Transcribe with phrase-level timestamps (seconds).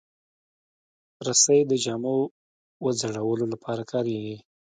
[1.27, 2.15] رسۍ د جامو
[2.85, 4.37] وځړولو لپاره کارېږي.